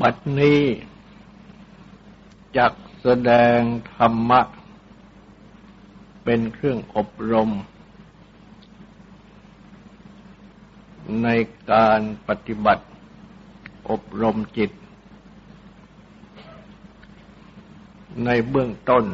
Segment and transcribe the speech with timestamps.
[0.00, 0.60] บัดนี้
[2.56, 3.58] จักแสดง
[3.94, 4.40] ธรรมะ
[6.24, 7.50] เป็นเครื่องอบรม
[11.22, 11.28] ใน
[11.72, 12.84] การปฏิบัติ
[13.90, 14.70] อบรมจิต
[18.24, 19.04] ในเบื้องต้น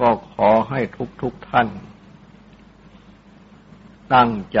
[0.00, 0.80] ก็ขอให้
[1.22, 1.68] ทุกๆทท่าน
[4.14, 4.60] ตั้งใจ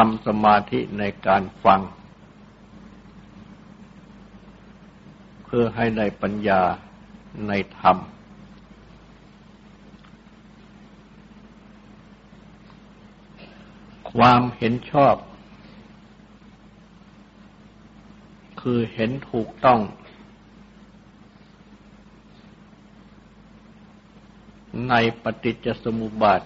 [0.00, 1.80] ทำสมาธิในการฟัง
[5.44, 6.62] เพื่อให้ในปัญญา
[7.48, 7.96] ในธรรม
[14.12, 15.16] ความเห็นชอบ
[18.60, 19.80] คือเห็นถูกต้อง
[24.88, 26.40] ในปฏิจจสมุปบาท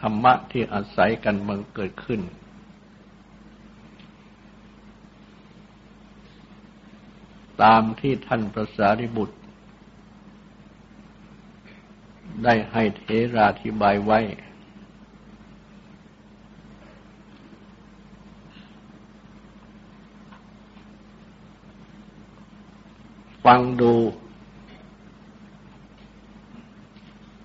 [0.00, 2.20] ธรรมะที่อาศัยกันบังเกิดขึ้น
[7.62, 9.38] ตามที่ท่านพระสารีบุตร
[12.44, 13.02] ได้ให้เท
[13.34, 14.20] ราธิบายไว้
[23.44, 23.94] ฟังดู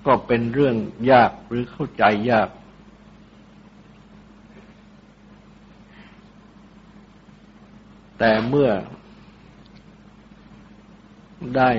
[0.06, 0.76] ก็เป็นเรื่อง
[1.12, 2.50] ยากหรือเข้าใจยาก
[8.20, 8.70] แต่เมื่อ
[11.56, 11.72] ได้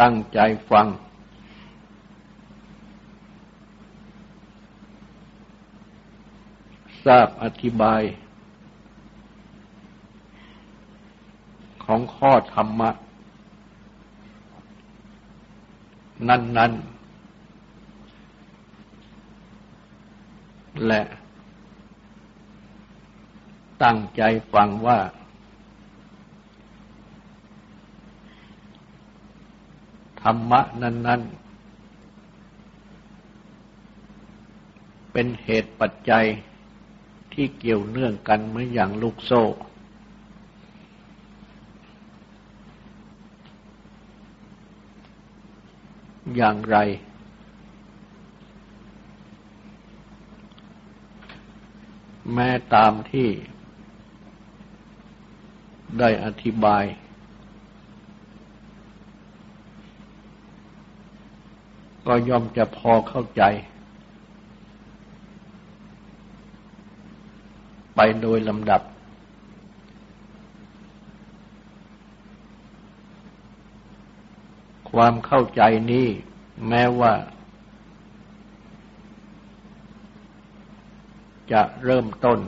[0.00, 0.38] ตั้งใจ
[0.70, 0.86] ฟัง
[7.04, 8.02] ทราบอธิบาย
[11.84, 12.90] ของข้อธรรมะ
[16.28, 16.92] นั้น ๆ
[20.86, 21.02] และ
[23.82, 24.22] ตั้งใจ
[24.52, 24.98] ฟังว่า
[30.22, 31.42] ธรรมะนั้น ๆ
[35.12, 36.26] เป็นเหตุปัจจัย
[37.32, 39.42] ที่เกี่ยวเนื่องกันเหมือนอย่างลูกโซ่
[46.36, 46.76] อย่างไร
[52.34, 53.28] แม้ตามที่
[55.98, 56.84] ได้อธิบาย
[62.06, 63.42] ก็ย่อมจะพอเข้าใจ
[67.94, 68.82] ไปโดยลำดับ
[74.94, 76.08] ความเข้าใจนี้
[76.68, 77.12] แม้ว่า
[81.52, 82.38] จะเริ่มต้น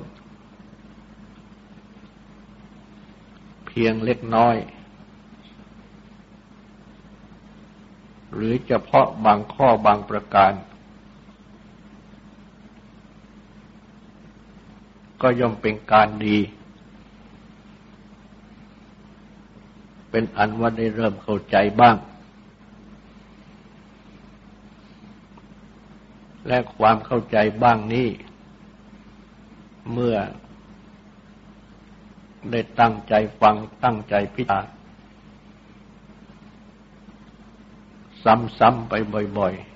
[3.66, 4.56] เพียงเล็กน้อย
[8.34, 10.52] หรือเฉพาะบางข้อบางประการ
[15.22, 16.38] ก็ย่อมเป็นการดี
[20.10, 21.96] เป็นอันว่าได้เริ่มเข้าใจบ้าง
[26.48, 28.08] และความเข้าใจบ้างนี้
[29.92, 30.16] เมื่อ
[32.50, 34.60] ได้ตั้งใจฟังตั้งใจพิจารณา
[38.58, 38.94] ซ้ำๆไป
[39.38, 39.74] บ่อยๆ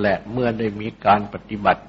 [0.00, 1.82] และเมื่อได้มีการปฏิบัติ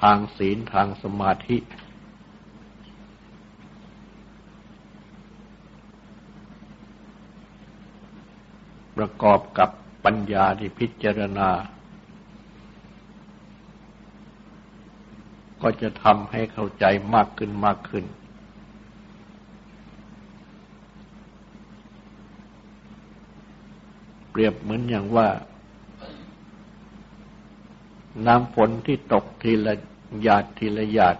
[0.00, 1.56] ทางศีลทางสมาธิ
[8.96, 9.70] ประกอบกับ
[10.04, 11.50] ปัญญาที่พิจารณา
[15.62, 16.84] ก็จะทำให้เข้าใจ
[17.14, 18.04] มากขึ้นมากขึ้น
[24.30, 25.28] เปรียบเหมือนอย่างว่า
[28.26, 29.74] น้ำฝนที่ตกทีละ
[30.22, 31.16] หยาดทีละหยาด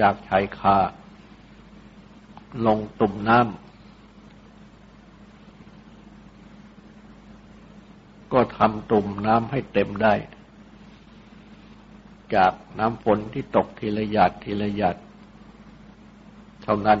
[0.00, 0.78] จากชายคา
[2.66, 3.63] ลงตุ่มน้ำ
[8.34, 10.14] ก็ทำตุ่มน้ำให้เต็มได้
[12.34, 14.96] จากน้ำฝนที่ตกทีละหยาดทีละหยาด
[16.62, 17.00] เท่านั้น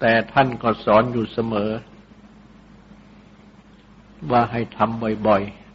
[0.00, 1.70] แต่ท่านก็สอนอยู่เสมอ
[4.30, 5.68] ว่าให้ทำบ่อยๆ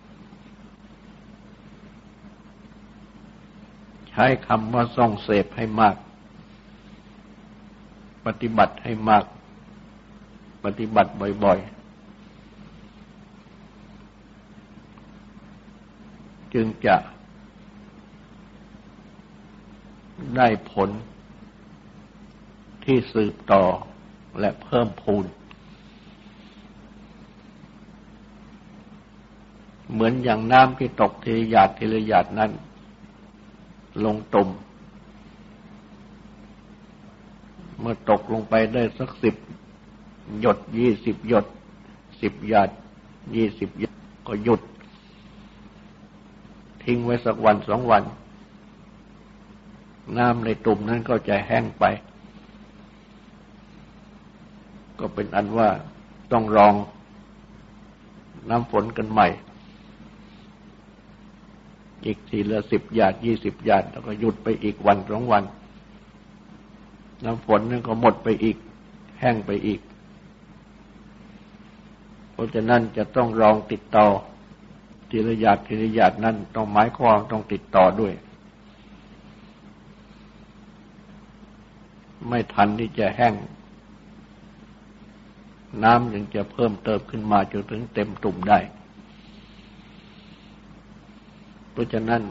[4.10, 5.96] ใช้คำว่าส่องเสพให้มาก
[8.26, 9.26] ปฏิบัติให้มาก
[10.64, 11.12] ปฏิบัติ
[11.44, 11.84] บ่อย ๆ
[16.54, 16.96] จึงจะ
[20.38, 20.90] ได้ผล
[22.84, 23.64] ที่สืบต่อ
[24.40, 25.26] และเพิ่มพูน
[29.92, 32.52] เหมือนอย่างน้ำที่ตกทีหยาดทีละหยาดนั้น
[34.04, 34.50] ลงตุ่ม
[37.80, 39.36] เมื่อตกลงไปได้สักสิบ
[40.40, 41.46] หยดยี่สิบหยด
[42.22, 42.70] สิบหยาด
[43.36, 43.94] ยี่สิบหยด
[44.28, 44.62] ก็หยุด
[46.84, 48.04] ทิ้งไว้สักวันสองวัน
[50.18, 51.84] น้ำในตุ่มนั้นก็จะแห้งไป
[55.00, 55.70] ก็เป็นอันว่า
[56.32, 56.74] ต้องรอง
[58.50, 59.28] น้ำฝนกันใหม่
[62.06, 65.44] อีกทีละสิบหยาดยี่สิบหยาดแล้วก็หยุดไปอีกวันสองวัน
[67.24, 68.58] น้ำฝนนั้นก็หมดไปอีก
[69.20, 69.80] แห้งไปอีก
[72.34, 74.08] เพราะฉะนั้นจะต้องรองติดต่อ
[75.10, 78.14] ทีละหยาดทีละหยาดนั้นต้องหมายความต้องติดต่อด้วย
[82.30, 83.34] ไม่ทันที่จะแห้ง
[85.84, 88.60] น้ำยังจะเพิ่มเติมขึ้นมาจนถึงเต็มตุ่มได้
[91.72, 92.22] เพราะฉะนั้น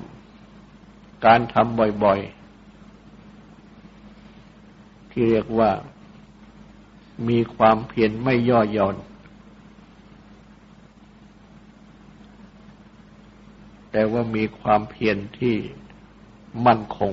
[1.24, 5.70] การทำบ่อยๆ ที่เรียกว่า
[7.28, 8.96] มีความเพียรไม่ย่อหย่อน
[13.92, 15.56] แต่ว่ามีความเพียรที่
[16.66, 17.12] มั่นคง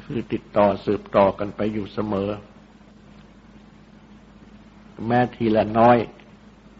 [0.00, 2.30] คือติดต่อสืบต่อกันไปอยู่เสมอ
[5.06, 5.98] แม้ทีละน้อย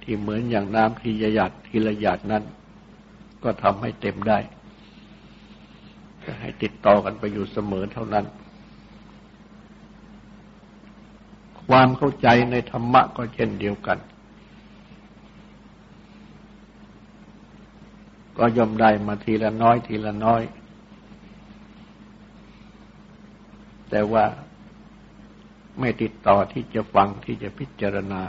[0.03, 2.45] ที่เหมือนอย่างน้ำทีละหยาดทีละหยาดนั้น
[3.43, 4.39] ก็ทำให้เต็มได้
[6.25, 8.27] จะให้ติดต่อกันไปอยู่เสมอเท่านั้น
[11.67, 13.99] ความเข้าใจในธรรมะก็เช่นเดียวกัน
[18.41, 20.43] ก็ย่อมได้มาทีละน้อยทีละน้อย
[23.91, 24.25] แต่ว่า
[25.81, 28.23] ไม่ติดต่อที่จะฟังที่จะพิจารณา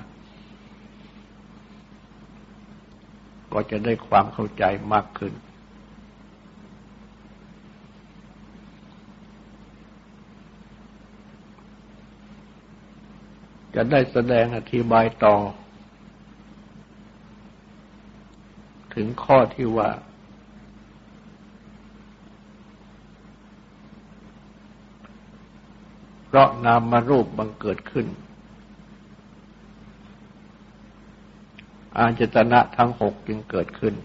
[3.53, 4.63] ก็จะได้ความเข้าใจ
[4.93, 5.33] มากขึ้น
[13.75, 15.35] จะได้แสดงอธิบายต่อ
[18.95, 19.89] ถึงข้อที่ว่า
[26.25, 28.07] เพราะนามารูปบังเกิดขึ้น
[31.97, 33.95] อาจตนะทั้งหกจึงเกิดขึ้น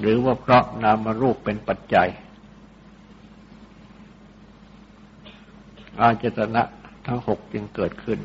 [0.00, 2.08] หรือว่าเพราะนามารูปเป็นปัจจัย
[6.00, 6.62] อาจตนะ
[7.06, 8.18] ทั้งหกจึงเกิดขึ้น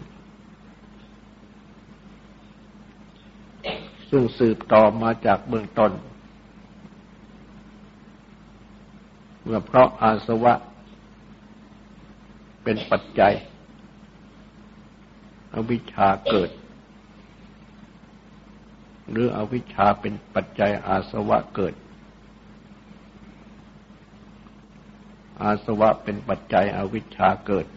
[4.10, 5.92] ซึ่งสืบต่อมาจากเบื้องต้น
[9.44, 10.54] เมื่อเพราะอาสวะ
[12.64, 13.34] เป็นปัจจัย
[15.54, 16.50] อวิชชาเกิด
[19.10, 21.74] หรืออวิชชาเป็นปัจจัยอาสวะเกิด
[25.42, 27.68] อาสวะเป็นปัจจัยอวิชชาเกิด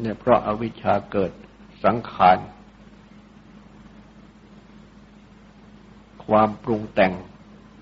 [0.00, 1.32] เนี่ยเพราะอาวิชชาเกิด
[1.84, 2.38] สังขาร
[6.30, 7.12] ความปรุงแต่ง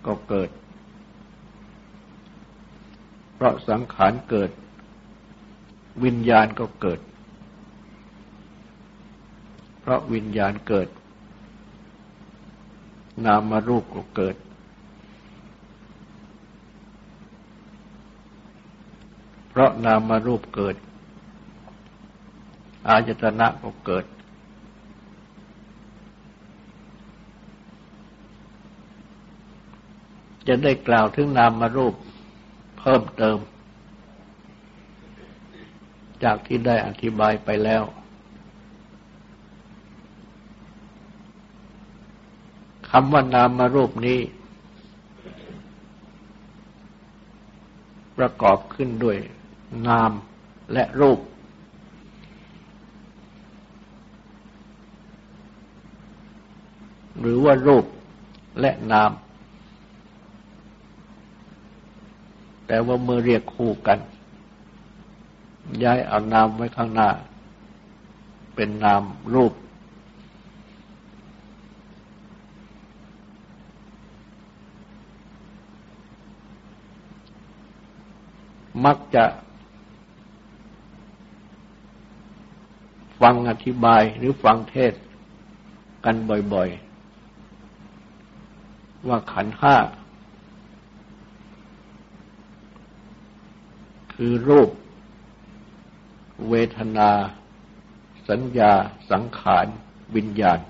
[0.06, 0.50] ก็เกิด
[3.34, 4.50] เพราะสังขารเกิด
[6.04, 7.00] วิญญาณก็เกิด
[9.80, 10.88] เพราะวิญญาณเกิด
[13.24, 14.36] นามารูปก็เกิด
[19.48, 20.76] เพราะนามารูปเกิด
[22.88, 24.04] อาจตนะก็เกิด
[30.48, 31.94] จะได้กล่าวถึงนามารูป
[32.78, 33.38] เพิ่มเติม
[36.24, 37.82] จากที่ได้อธิบายไปแล้ว
[42.90, 44.20] คำว่านามารูปนี้
[48.18, 49.18] ประกอบขึ้นด้วย
[49.86, 50.12] นาม
[50.72, 51.20] และรูป
[57.20, 57.84] หรือว่ารูป
[58.60, 59.10] และนาม
[62.68, 63.98] แต่ว่าเมื่อเรียกคู่กัน
[65.82, 67.08] ย้ายเอานามไว้ข้างหน้า
[68.54, 69.02] เป็นนาม
[69.34, 69.52] รูป
[78.84, 79.24] มักจะ
[83.20, 84.92] ฟังอธิบายหรือฟังเทศ
[86.04, 86.16] กัน
[86.54, 89.76] บ่อยๆ ว่าขันห้า
[94.20, 94.70] คือรูป
[96.48, 97.10] เวทนา
[98.28, 98.72] สัญญา
[99.10, 99.66] สังขาร
[100.16, 100.60] วิญญาณ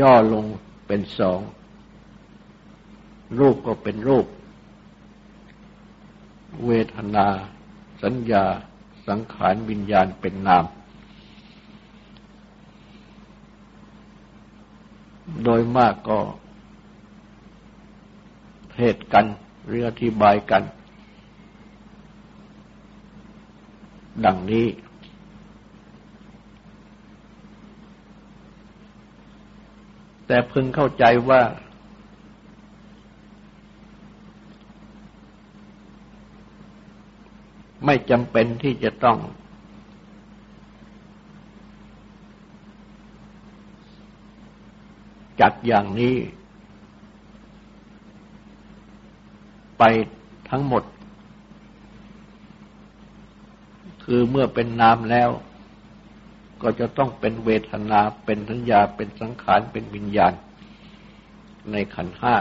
[0.00, 0.44] ย่อลง
[0.86, 1.40] เป็นสอง
[3.38, 4.26] รูปก็เป็นรูป
[6.66, 7.26] เวทนา
[8.02, 8.44] สัญญา
[9.08, 10.64] สังขาร วิญญาณเป็นนาม
[15.44, 16.20] โดยมากก็
[18.78, 19.26] เทศกัน
[19.66, 20.62] หรืออธิบายกัน
[24.24, 24.66] ดังนี้
[30.26, 31.42] แต่พึงเข้าใจว่า
[37.84, 39.18] ไม่จำเป็นที่จะต้อง
[45.40, 46.16] จัดอย่างนี้
[49.78, 49.82] ไป
[50.50, 50.82] ทั้งหมด
[54.04, 55.30] คือเมื่อเป็นนามแล้ว
[56.62, 60.32] ก็จะต้องเป็นเวทนา เป็นสัญญา เป็นสังขาร เป็นวิญญาณ
[61.72, 62.36] ในขันห้า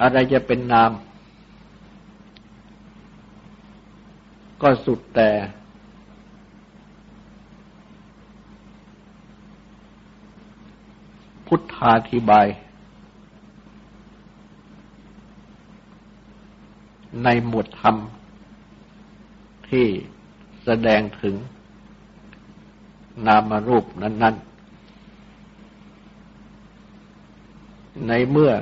[0.00, 0.90] อะไรจะเป็นนาม
[4.62, 5.30] ก็สุดแต่
[11.46, 12.46] พุทธาธิบาย
[17.24, 17.96] ในหมวดธรรม
[19.68, 19.86] ที่
[20.64, 21.34] แสดงถึง
[23.26, 24.56] นามรูปนั้น ๆ
[28.08, 28.52] ในเมื่อ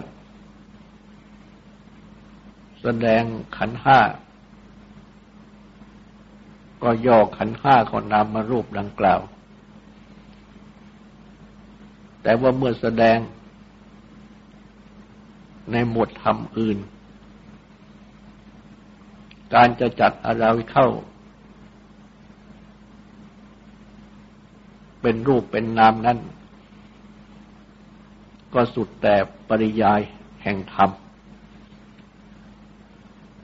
[2.82, 3.22] แสดง
[3.56, 4.00] ขันห้า
[6.82, 9.20] ก็ย่อขันห้าของนามารูปดังกล่าว
[12.24, 13.18] แต่ว่าเมื่อแสดง
[15.72, 16.78] ในหมวดธรรมอื่น
[19.54, 20.88] การจะจัดอะไรเข้า
[25.00, 26.18] เป็นรูปเป็นนามนั้น
[28.54, 29.14] ก็สุดแต่
[29.48, 30.00] ปริยาย
[30.42, 30.90] แห่งธรรม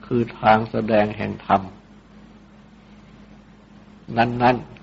[0.05, 1.61] คือทางแสดงแห่งธรรม
[4.17, 4.80] นั้น ๆ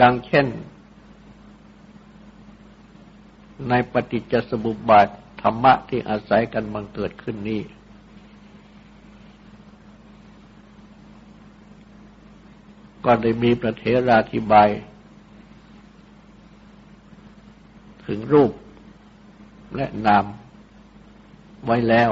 [0.00, 0.46] ดังเช่น
[3.68, 5.08] ในปฏิจจสมุปบาท
[5.42, 7.60] ธรรมะที่อาศัยกันบังเกิดขึ้นนี้
[13.04, 14.68] ก็ได้มีประเทราธิบาย
[18.06, 18.52] ถึงรูป
[19.76, 20.24] และนาม
[21.64, 22.10] ไว้แล้ว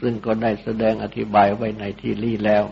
[0.00, 2.64] ซึ่งก็ได้แสดงอธิบายไว้ในที่ลี่แล้ว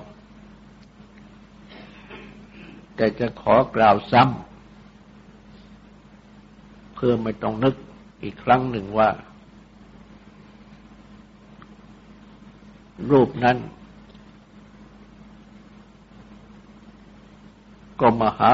[2.96, 7.74] แต่จะขอกล่าวซ้ำเพื่อไม่ต้องนึก
[8.22, 9.10] อีกครั้งหนึ่งว่า
[13.10, 13.56] รูปนั้น
[18.00, 18.50] ก็มาหา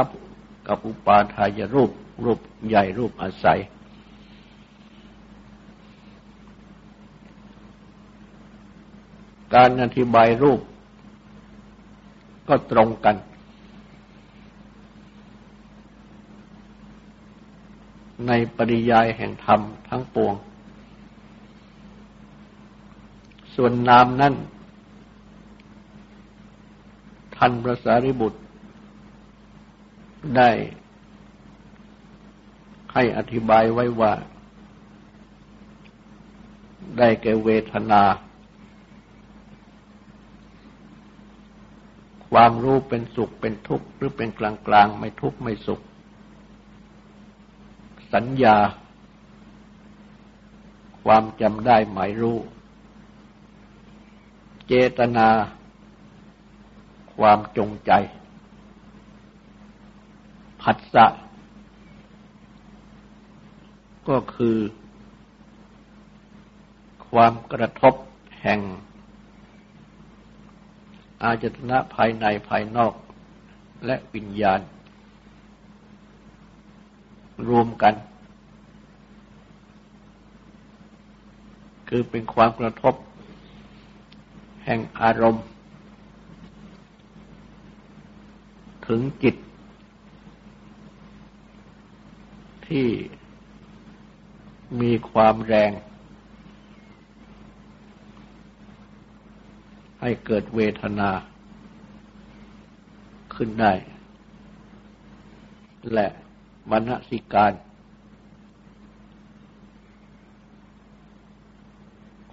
[0.68, 1.90] กับอุปาทายรูป
[2.24, 3.60] รูปใหญ่รูปอาศัย
[9.54, 10.60] การอธิบายรูป
[12.48, 13.16] ก็ตรงกัน
[18.26, 20.34] ในปริยายแห่งธรรมทั้งปวง
[23.54, 24.34] ส่วนนามนั้น
[27.36, 28.40] ท่านพระสารีบุตร
[30.36, 30.50] ได้
[32.92, 34.12] ให้อธิบายไว้ว่า
[36.98, 38.02] ได้แก่เวทนา
[42.30, 45.80] ความรู้เป็นสุขเป็นทุกข์หรือเป็นกลางกลางไม่ทุกข์ไม่สุข
[48.12, 48.56] สัญญา
[51.04, 52.38] ความจำได้หมายรู้
[54.66, 55.28] เจตนา
[57.16, 57.92] ความจงใจ
[60.62, 61.06] ผัสสะ
[64.08, 64.58] ก็คือ
[67.08, 67.94] ความกระทบ
[68.42, 68.60] แห่ง
[71.22, 72.94] อาจตนะภายในภายนอก
[73.86, 74.60] และวิญญาณ
[77.48, 77.94] รวมกัน
[81.88, 82.94] คือเป็นความกระทบ
[84.64, 85.44] แห่งอารมณ์
[88.86, 89.36] ถึงจิต
[92.66, 92.86] ที่
[94.80, 95.70] มีความแรง
[100.00, 101.10] ให้เกิดเวทนา
[103.34, 103.72] ขึ้นได้
[105.92, 106.06] และ
[106.70, 107.52] มณสิการ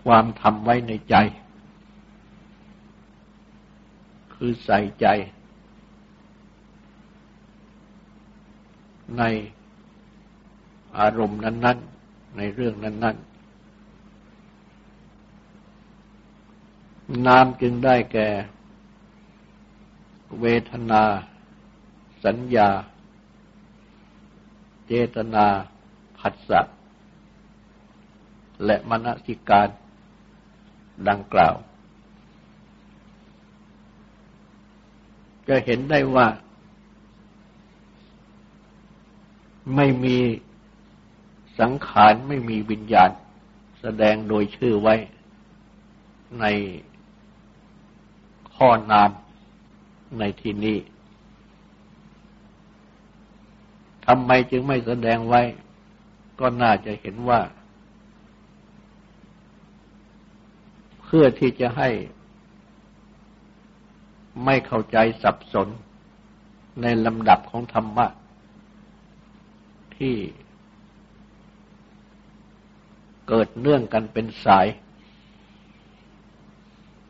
[0.04, 1.16] ความทำไว้ในใจ
[4.34, 5.08] คือใส่ใจ
[9.18, 9.24] ใน
[10.98, 13.30] อารมณ์นั้น ๆ ในเรื่องนั้น ๆ
[17.28, 18.30] นามจึงได้แก่
[20.42, 21.04] เวทนา
[22.26, 22.70] สัญญา
[24.92, 25.48] เจตนา
[26.20, 26.62] ผัสสะ
[28.66, 29.70] และมณสิการ
[31.10, 31.56] ดังกล่าว
[35.48, 36.28] จะเห็นได้ว่า
[39.76, 40.18] ไม่มี
[41.60, 43.12] สังขารไม่มีวิญญาณ
[43.82, 44.96] แสดงโดยชื่อไว้
[46.40, 46.46] ใน
[48.56, 49.12] ข้อนาม
[50.20, 50.78] ในที่นี้
[54.12, 55.42] ทำไมจึงไม่แสดงไว้
[56.40, 57.42] ก็น่าจะเห็นว่า
[61.04, 61.90] เพื่อที่จะให้
[64.46, 65.68] ไม่เข้าใจสับสน
[66.82, 68.08] ในลำดับของธรรมะ
[69.98, 70.16] ที่
[73.28, 74.68] เกิดเนื่องกันเป็นสาย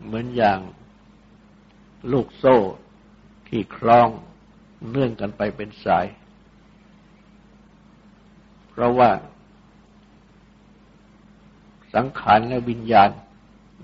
[0.04, 0.60] เหมือนอย่าง
[2.12, 2.58] ลูกโซ่
[3.48, 4.10] ที่คล้อง
[4.90, 6.08] เนื่องกันไปเป็นสาย
[8.82, 9.12] ราะว่า
[11.96, 13.10] สังขารและวิญญาณ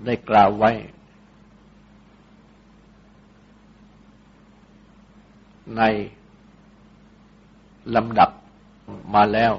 [0.04, 0.70] ได้กล่าวไว้
[5.76, 5.82] ใน
[7.96, 8.30] ลำดับ
[9.14, 9.52] มาแล้ว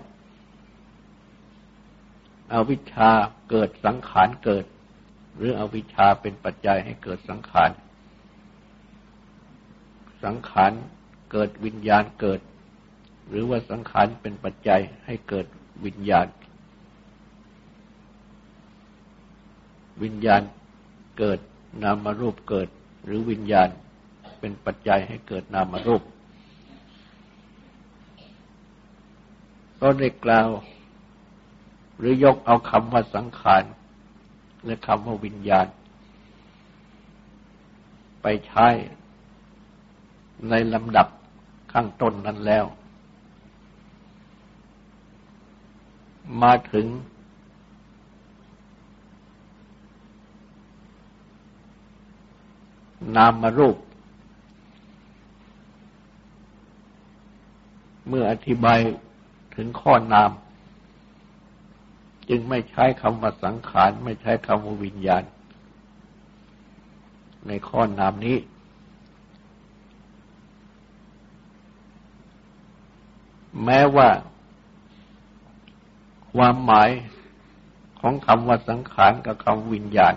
[2.54, 3.12] อวิชชา
[3.50, 4.66] เกิดสังขารเกิด
[5.36, 7.72] หรืออวิชชาเป็นปัจจัยให้เกิดสังขาร
[10.24, 10.72] สังขาร
[11.32, 12.40] เกิดวิญญาณเกิด
[13.30, 15.46] หรือว่าสังขารเป็นปัจจัยให้เกิด
[15.86, 16.28] วิญญาณ
[20.04, 20.42] วิญญาณ
[21.18, 21.40] เกิด
[21.84, 22.70] นามรูปเกิด
[23.06, 23.70] หรือวิญญาณ
[24.40, 26.02] เป็นปัจจัยให้เกิดนามรูป
[29.82, 30.48] ก็ได้กล่าว
[31.98, 33.64] หรือยกเอาคำว่าสังขาร
[34.66, 35.68] และคำว่าวิญญาณ
[38.22, 38.68] ไปใช้
[40.50, 41.08] ในลำดับ
[41.74, 42.66] ข้างต้นนั้นแล้ว
[46.42, 46.86] มาถึง
[53.16, 53.78] นามรูป
[58.08, 58.80] เมื่ออธิบาย
[59.56, 60.32] ถึงข้อนาม
[62.30, 65.24] จึงไม่ใช้คำว่าสังขาร ไม่ใช้คำว่าวิญญาณ
[67.48, 68.38] ในข้อนามนี้
[73.66, 74.10] แม้ว่า
[76.38, 76.90] ความหมาย
[78.00, 80.16] ของคำว่าสังขารกับคำวิญญาณ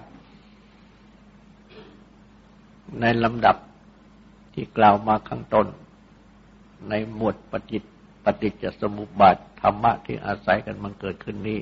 [3.01, 3.57] ในลำดับ
[4.53, 5.67] ที่กล่าวมาข้างต้น
[6.89, 7.79] ในหมวดปฏิ
[8.25, 11.61] ปฏิจจสมุปบาทธรรมะที่อาศัยกันมันเกิดขึ้นนี้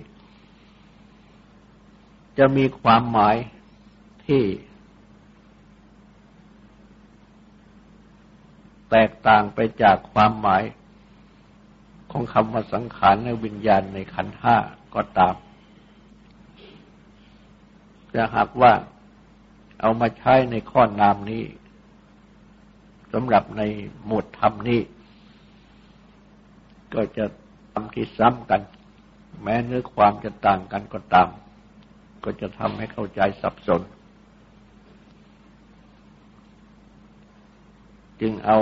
[2.38, 3.36] จะมีความหมาย
[4.26, 4.42] ที่
[8.90, 10.62] แตกต่างไปจากความหมาย
[12.10, 14.56] ของคำว่าสังขารและวิญญาณในขันธ์ห้า
[14.94, 15.34] ก็ตาม
[18.14, 18.72] จะหากว่า
[19.80, 21.42] เอามาใช้ในข้อนามนี้
[23.12, 23.62] สำหรับใน
[24.06, 24.80] หมวดธรรมนี้
[26.94, 27.24] ก็จะ
[27.72, 28.60] ทำที่ซ้ำกัน
[29.42, 31.28] แม้เนื้อความจะต่างกันก็ตาม
[32.24, 33.82] ก็จะทำให้เข้าใจสับสน
[38.20, 38.58] จึงเอา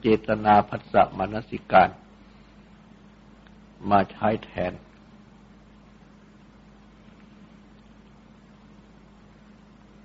[0.00, 1.88] เจตนาพัสสะมนสิการ
[3.90, 4.72] มาใช้แทน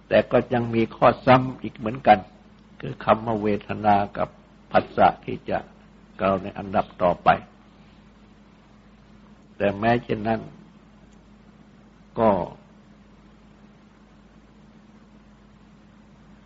[0.07, 2.19] แต่ก็ยังมีข้อซ้ำอีกเหมือนกัน
[2.81, 4.29] คือคำว่าเวทนากับ
[4.71, 5.57] ผัสสะที่จะ
[6.19, 7.29] กล่าวในอันดับต่อไป
[9.57, 10.41] แต่แม้เช่นนั้น
[12.19, 12.29] ก็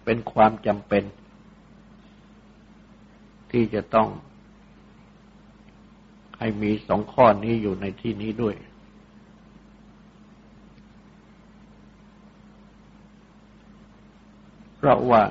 [0.03, 1.03] เป็นความจำเป็น
[3.55, 4.09] ที่จะต้อง
[6.39, 8.55] ให้มีสองข้อนี้อยู่ในที่นี้ด้วย
[14.75, 15.23] เพราะว่า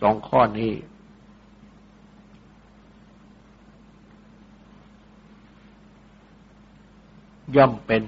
[0.00, 0.72] สองข้อนี้
[7.56, 8.02] ย่อมเป็น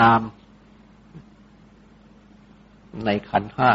[0.00, 0.22] นาม
[3.04, 3.72] ในขันห้า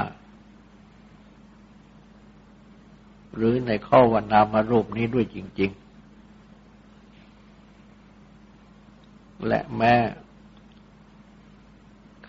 [3.36, 5.82] หรือในข้อวันนามารูปนี้ด้วยจริง ๆ
[9.48, 9.94] และแม้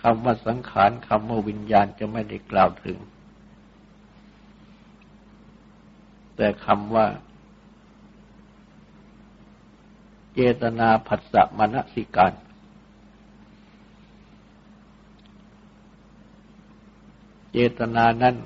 [0.01, 2.99] คำว่าสังขารคำว่าวิญญาณจะไม่ได้กล่าวถึง
[6.37, 7.07] แต่คำว่า
[10.35, 12.33] เจตนาผัสสะมณสิการ
[17.53, 18.37] เจตนานั้น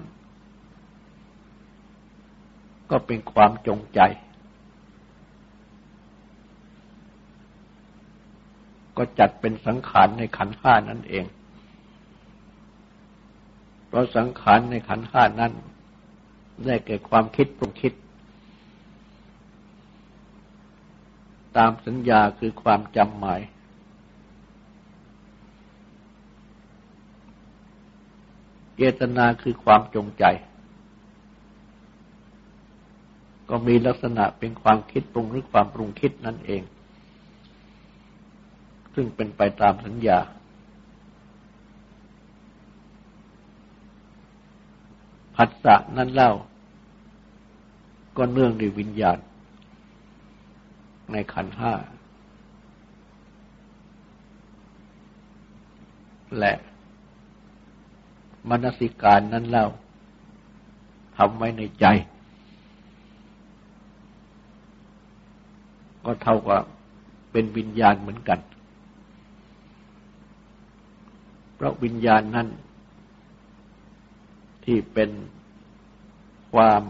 [2.91, 4.01] ก็เป็นความจงใจ
[8.97, 11.25] ก็จัดเป็นสังขารในขันห้านั่นเอง
[13.87, 15.53] เพราะสังขารในขันห้านั้น
[16.65, 17.93] ได้แก่ความคิดปรุงคิด
[21.57, 23.41] ตามสัญญาคือความจำหมาย
[28.77, 30.25] เจตนาคือความจงใจ
[33.51, 36.63] ก็มีลักษณะเป็นความคิดปรุงหรือความปรุงคิดนั่นเอง
[38.95, 40.19] ซึ่งเป็นไปตามสัญญา
[45.37, 46.33] ผัสสะนั่นเล่า
[48.17, 49.19] ก็เนื่องด้วยวิญญาณ
[51.13, 51.75] ในขันห้า
[56.39, 56.55] และ
[58.51, 59.67] มนสิการนั้นเล่า
[61.17, 61.87] ทำไว้ในใจ
[66.07, 66.63] ก็เท่ากับ
[67.33, 68.41] เป็นวิญญาณเหมือนกัน
[71.55, 72.49] เพราะวิญญาณนั้น
[74.65, 75.11] ที่เป็น
[76.53, 76.83] ความ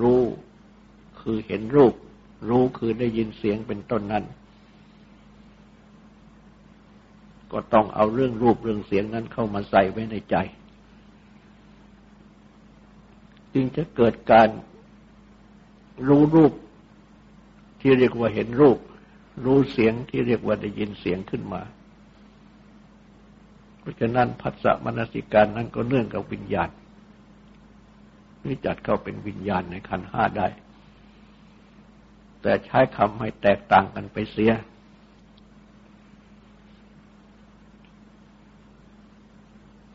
[0.00, 0.22] รู้
[1.20, 1.94] คือเห็นรูป
[2.48, 4.24] รู้คือได้ยินเสียงเป็นต้นนั้น
[7.52, 10.36] ก็ต้องเอาเรื่องรูปเรื่องเสียงนั้นเข้ามาใส่ไว้ในใจ
[13.54, 14.48] จึงจะเกิดการ
[16.08, 16.52] รู้รูป
[17.80, 18.78] ที่เรียกว่าเห็นรูป
[19.44, 21.62] รู้เสียงที่เรียกว่าได้ยินเสียงขึ้นมา
[23.80, 26.70] เพราะฉะนั้นผัสสะมนสิการนั้นก็เนื่องกับวิญญาณ
[28.44, 30.48] นี่จัดเข้าเป็นวิญญาณในขันห้าได้
[32.42, 34.52] แต่ใช้คำให้แตกต่างกันไปเสีย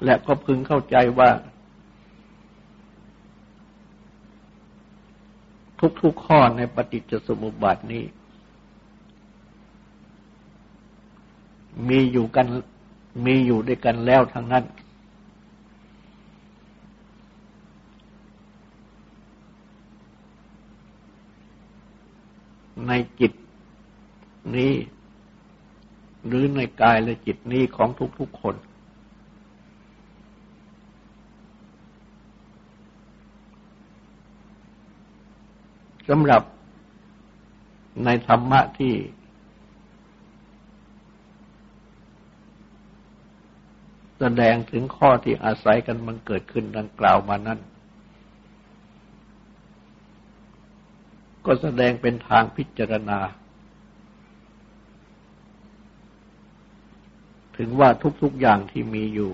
[0.03, 1.29] และก็พึงเข้าใจว่า
[6.01, 8.03] ทุกๆข้อในปฏิจจสมุปบาทนี้
[11.89, 12.47] มีอยู่กัน
[13.25, 14.63] มีอยู่ด้วยกันแล้วทั้งนั้น
[22.87, 23.33] ในจิต
[24.55, 24.73] นี้
[26.27, 28.55] หรือในกายและจิตนี้ของทุกๆคน
[36.07, 36.43] สำหรับ
[38.05, 38.93] ในธรรมะที่
[44.19, 47.59] แสดงถึงข้อที่อาศัยกันมันเกิดขึ้นดังกล่าวมานั้น
[51.45, 53.19] ก็แสดงเป็นทางพิจารณา
[57.57, 57.89] ถึงว่า
[58.21, 59.31] ทุกๆอย่างที่มีอยู่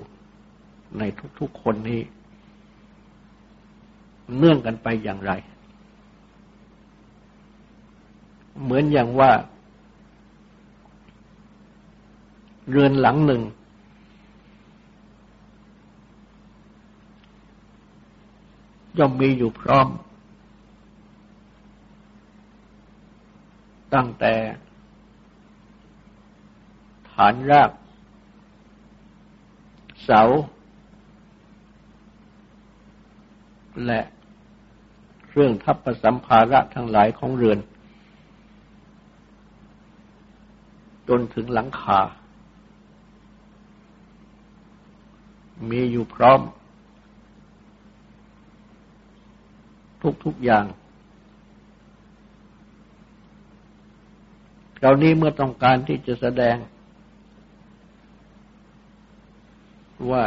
[0.99, 1.03] ใน
[1.39, 2.01] ทุกๆคนนี้
[4.37, 5.31] เนื่องกันไปอย่างไร
[8.63, 9.31] เหมือนอย่างว่า
[12.69, 13.41] เรือนหลังหนึ่ง
[18.97, 19.87] ย่อมมีอยู่พร้อม
[23.93, 24.33] ตั้งแต่
[27.11, 27.71] ฐานราก
[30.03, 30.21] เสา
[33.85, 34.01] และ
[35.27, 37.59] เครื่องทัพประสัมภาระทั้งหลายของเรือน
[41.09, 41.99] จนถึงหลังคา
[45.69, 46.41] มีอยู่พร้อม
[50.01, 50.65] ทุกทุกอย่าง
[54.79, 56.57] เรานี้เมื่อต้องการที่จะแสดง
[60.11, 60.25] ว่า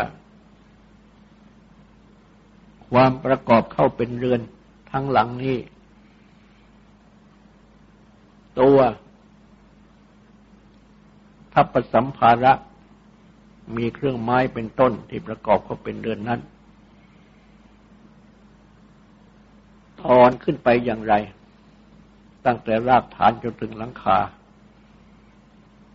[2.90, 4.40] ความประกอบเข้าเป็นเรือน
[4.92, 5.58] ทั้งหลังนี้
[8.60, 8.78] ตัว
[11.54, 12.52] ทัพสัมภาระ
[13.76, 16.40] มีเครื่องไม้เป็นต้นที่ประกอบเข้าเป็นเรือนนั้น
[20.02, 21.14] ทอนขึ้นไปอย่างไร
[22.46, 24.18] ตั้งแต่รากฐานจนถึงหลังคา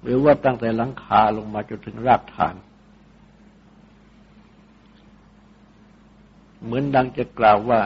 [0.01, 2.55] หรือว่าตั้งแต่หลังคาลงมาจนถึงรากฐาน
[6.63, 7.81] เหมือนดังจะกล่าวว่า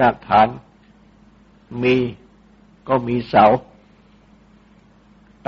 [0.00, 0.48] รากฐาน
[1.82, 1.96] มี
[2.88, 3.44] ก็มีเสา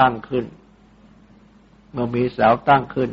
[0.00, 0.44] ตั้งขึ้น
[1.92, 3.11] เมื่อมีเสาตั้งขึ้น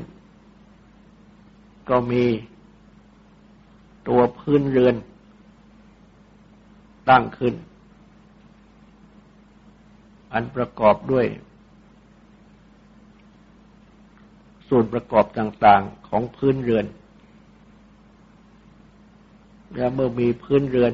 [1.90, 2.24] ก็มี
[4.08, 4.96] ตัวพื้นเรือน
[7.10, 7.54] ตั้งขึ้น
[10.34, 11.26] อันประกอบด้วย
[14.68, 16.86] ส่วนประกอบต่างๆของพื้นเรือน
[19.76, 20.94] และเมื่อมีพื้นเรือน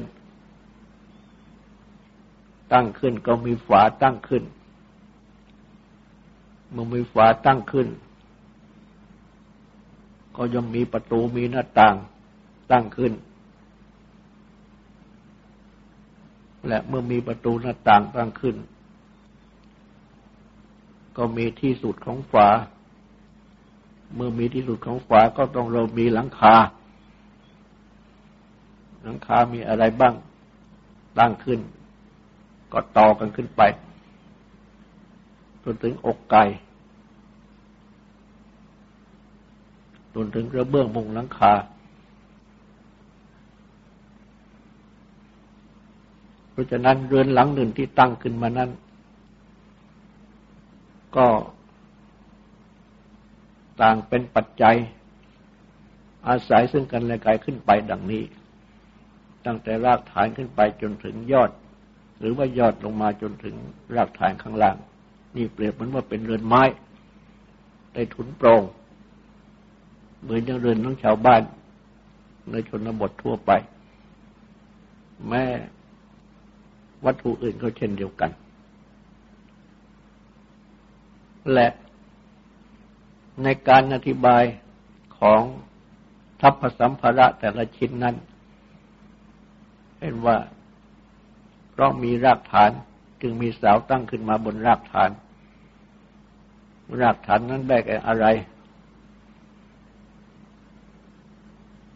[2.72, 4.42] ตั้งขึ้นก็มีฝาตั้งขึ้น
[6.72, 7.88] เมื่อมีฝาตั้งขึ้น
[10.36, 11.94] ก็ย่อมมีประตูมีหน้าต่าง
[12.70, 13.12] ตั้งขึ้น
[16.68, 18.56] และเมื่อมีประตูหน้าต่างตั้งขึ้น
[21.16, 22.48] ก็มีที่สุดของฝา
[24.14, 26.54] เมื่อมีที่สุดของฝาก็ต้องเรามีหลังคา
[29.02, 30.14] หลังคามีอะไรบ้าง
[31.18, 31.60] ตั้งขึ้น
[32.72, 33.62] ก็ต่อกันขึ้นไป
[35.64, 36.44] จนถึงอกไก่
[40.14, 41.52] จนถึงกระเบื้องมุงหลังคา
[46.50, 48.70] เพราะฉะนั้นเรือนหลังหนึ่งที่ตั้งขึ้นมานั้น
[51.16, 51.26] ก็
[53.80, 54.76] ต่างเป็นปัจจัย
[56.28, 58.24] อาศัยซึ่งกันและกันขึ้นไปดังนี้
[59.46, 61.50] ตั้งแต่รากฐานขึ้นไปจนถึงยอด
[62.18, 63.56] หรือว่ายอดลงมาจนถึง
[63.96, 64.76] รากฐานข้างล่าง
[65.36, 66.62] นี่เปรียบเหมือนว่าเป็นเรือนไม้
[67.94, 68.62] ได้ถุนโปรง
[70.22, 71.42] เหมือนอย่างเรือนของชาวบ้าน
[72.50, 73.50] ในชนบททั่วไป
[75.28, 75.44] แม้
[77.04, 78.30] วัตถุอื่นก็เช่นเดียวกัน
[81.52, 81.68] และ
[83.42, 84.44] ในการอธิบาย
[85.18, 85.42] ของ
[86.40, 88.16] ทัพสัมภาระแต่ละชิ้นนั้น
[89.98, 90.36] เห็นว่า
[91.70, 92.70] เพราะมีรากฐาน
[93.20, 95.10] จึงมีเสาตั้งขึ้นมาบนรากฐาน
[97.00, 98.26] รากฐานนั้นได้แก่อะไร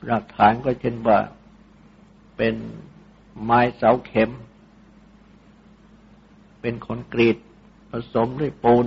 [0.08, 1.18] รากฐานก็เช่นว่า
[2.36, 2.54] เป็น
[3.42, 4.30] ไม้เสาเข็ม
[6.60, 7.36] เป็นคอนกรีต
[7.90, 8.86] ผสมด้วยปูน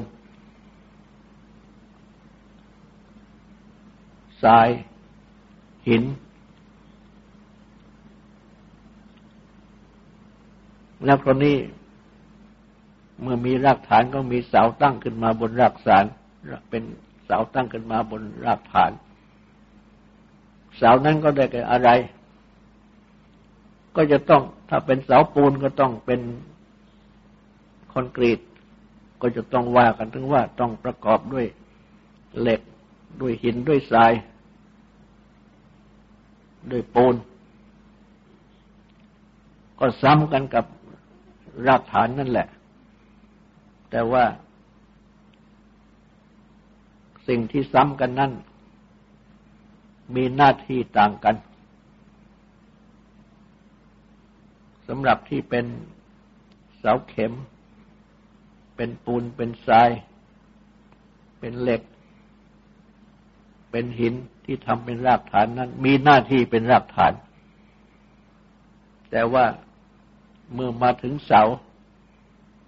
[4.43, 4.69] ทราย
[5.87, 6.03] หิน
[11.05, 11.55] แล้วคราวนี้
[13.21, 16.05] เมื่อมีรากฐานก็มีเสาตั้งขึ้นมาบนรากฐาน
[16.69, 16.83] เป็น
[17.25, 18.91] เสาตั้งขึ้นมาบนรากฐาน
[20.77, 21.89] เสานั้นก็ได้แก่อะไร
[23.95, 26.21] ก็จะต้องถ้าเป็นเสาปูนก็ต้องเป็น
[27.93, 28.39] คอนกรีต
[29.21, 31.45] ก็จะต้องว่ากันถึงว่าต้องประกอบด้วย
[32.41, 32.61] เหล็ก
[33.21, 34.13] ด้วยหินด้วยทราย
[36.71, 37.15] ด้วยปูน
[39.79, 40.65] ก็ซ้ำกันกับ
[41.67, 42.47] รากฐานนั่นแหละ
[43.89, 44.25] แต่ว่า
[47.27, 48.31] สิ่งที่ซ้ำกันนั้น
[50.15, 51.35] มีหน้าที่ต่างกัน
[54.87, 55.65] สำหรับที่เป็น
[56.77, 57.33] เสาเข็ม
[58.75, 59.89] เป็นปูนเป็นทราย
[61.39, 61.81] เป็นเหล็ก
[63.71, 64.13] เป็นหิน
[64.45, 67.13] ที่ทำเป็นรากฐานนั้น มีหน้าที่เป็นรากฐาน
[69.11, 69.45] แต่ว่า
[70.53, 71.41] เมื่อมาถึงเสา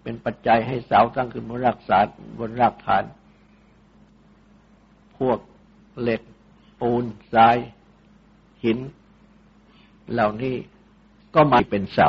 [0.04, 2.08] เป็นปัจจัยให้เสาตั้งขึ้นบนรากฐาน
[2.40, 3.04] บนรากฐาน
[5.18, 5.40] พวก
[6.02, 6.22] เหล็ก
[6.80, 7.58] ปูนทราย
[8.64, 8.78] หิน
[10.12, 10.56] เหล่านี้
[11.36, 12.08] ก็มาเป็นเสา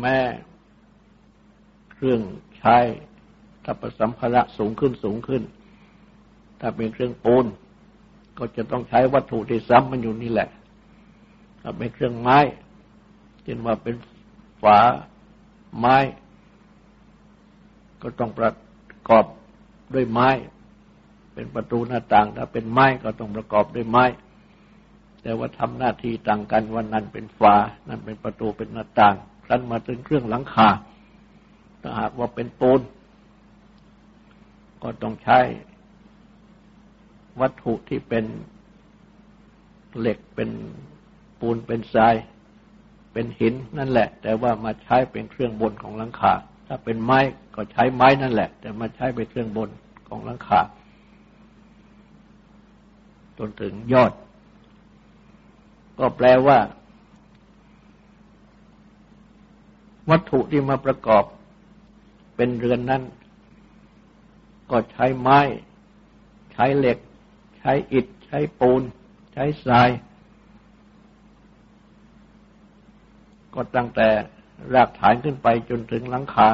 [0.00, 0.18] แม่
[1.94, 2.20] เครื่อง
[2.58, 2.76] ใช้
[3.64, 5.42] ทัพสัมภาระสูงขึ้นสูงขึ้น
[6.60, 7.46] ถ้าเป็นเครื่องปูน
[8.38, 10.48] ก็จะต้องใช้วัตถุที่ซ้ำมันอยู่นี่แหละ
[11.60, 12.38] ถ้าเป็นเครื่องไม้
[13.42, 13.94] เช่นว่าเป็น
[14.62, 14.78] ฝา
[15.78, 15.96] ไม้
[18.02, 18.52] ก็ต้องประ
[19.08, 19.24] กอบ
[19.94, 20.28] ด้วยไม้
[21.34, 24.04] เป็นประตูหน้าต่าง ถ้าเป็นไม้ก็ต้องประกอบด้วยไม้
[25.22, 27.54] แต่ว่าทำหน้าที่ต่างกันวันนั้นเป็นฝา
[27.88, 30.68] นั่นเป็นประตูเป็นหน้าต่างครั้นมาถึงเครื่องหลังคา
[31.82, 32.80] ถ้าหากว่าเป็นปูน
[34.82, 35.40] ก็ต้องใช้
[37.40, 38.24] วัตถุที่เป็น
[39.98, 40.50] เหล็กเป็น
[41.40, 42.14] ปูนเป็นทราย
[43.20, 46.32] เป็นหินนั่นแหละ แต่ว่ามาใช้เป็นเครื่องบนของหลังคา
[46.66, 47.20] ถ้าเป็นไม้
[47.54, 49.70] ก็ใช้ไม้นั่นแหละ แต่มาใช้เป็นเครื่องบน
[50.08, 50.60] ของหลังคา
[53.38, 54.12] จนถึงยอด
[55.98, 56.58] ก็แปลว่า
[60.10, 61.24] วัตถุที่มาประกอบ
[62.36, 63.02] เป็นเรือนนั้น
[64.70, 65.38] ก็ใช้ไม้
[66.52, 66.98] ใช้เหล็ก
[67.58, 68.82] ใช้อิฐ ใช้ปูน
[69.32, 69.90] ใช้ทราย
[73.58, 74.08] ก็ตั้งแต่
[74.74, 76.48] รากฐานขึ้นไปจนถึงหลังคา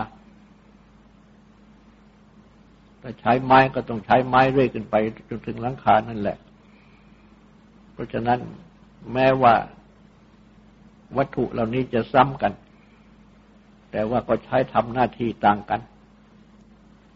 [3.03, 4.95] ถ้าใช้ไม้ก็ต้องใช้ไม้เรื่อยขึ้นไป
[5.29, 6.37] จนถึงหลังคานั่นแหละ
[7.93, 8.39] เพราะฉะนั้น
[9.13, 9.55] แม้ว่า
[11.17, 12.53] วัตถุเหล่านี้จะซ้ำกัน
[13.91, 15.81] แต่ว่าก็ใช้ทำหน้าที่ต่างกัน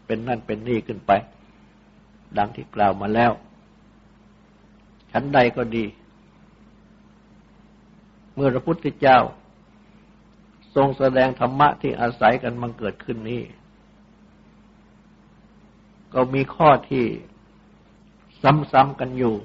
[0.05, 1.11] เป็นนั่นเป็นนี่ขึ้นไป
[2.37, 3.31] ดังที่กล่าวมาแล้ว
[5.11, 5.85] ชั้นใดก็ดี
[8.35, 9.19] เมื่อพระพุทธเจ้า
[10.75, 13.41] ทรงแสดงธรรมะที่อาศัยกันมันเกิดขึ้นนี้
[16.13, 17.05] ก็มีข้อที่
[18.71, 19.35] ซ้ำๆกันอยู่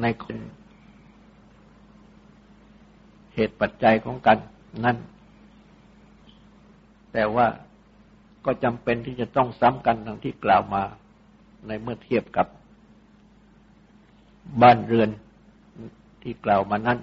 [0.00, 0.36] ในคน
[3.34, 4.38] เหตุปัจจัยของกัน
[4.84, 4.96] นั่น
[7.12, 7.46] แต่ว่า
[8.44, 10.82] ก็จำเป็นที่จะต้องซ้ำกันดังที่กล่าวมา
[11.66, 12.46] ในเมื่อเทียบกับ
[14.62, 15.10] บ้านเรือน
[16.22, 16.98] ที่กล่าวมานั้น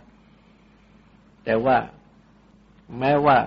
[1.45, 1.77] แต่ว่า
[2.99, 3.38] แม้ว่า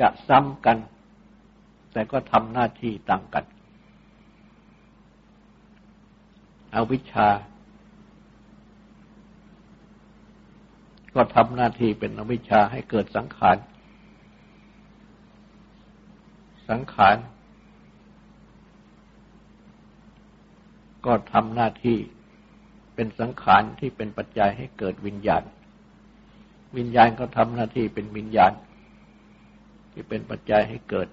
[0.00, 0.78] จะซ้ำกัน
[1.92, 3.44] แต่ก็ทำหน้าที่ต่างกัน
[6.74, 7.28] อวิชา
[11.14, 13.56] ก็ทำหน้าที่เป็นอวิชาให้เกิดสังขาร
[16.68, 17.16] สังขาร
[21.06, 21.98] ก็ทำหน้าที่
[22.96, 25.42] เป็นสังขารที่เป็นปัจจัยให้เกิดวิญญาณ
[26.76, 28.52] วิญญาณก็ทำหน้าที่เป็นวิญญาณ
[29.92, 31.08] ที่เป็นปัจจัยให้เกิด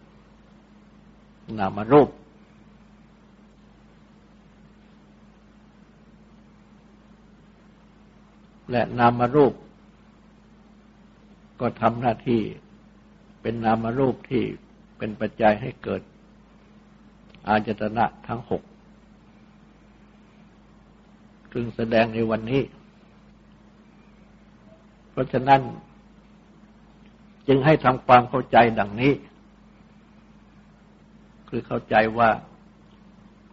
[1.59, 2.09] นามรูป
[8.71, 9.53] และนามรูป
[11.59, 12.41] ก็ทำหน้าที่
[13.41, 14.43] เป็นนามรูปที่
[14.97, 16.01] เป็นปัจจัยให้เกิด
[17.47, 18.61] อาจตนะทั้งหก
[21.53, 22.61] จึงแสดงในวันนี้
[25.11, 25.61] เพราะฉะนั้น
[27.47, 29.13] จึงให้ทำความเข้าใจดังนี้
[31.49, 32.29] คือเข้าใจว่า